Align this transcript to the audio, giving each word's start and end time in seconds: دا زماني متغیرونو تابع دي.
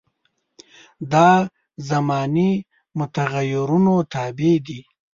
دا 1.11 1.29
زماني 1.89 2.51
متغیرونو 2.97 3.95
تابع 4.13 4.55
دي. 4.65 4.79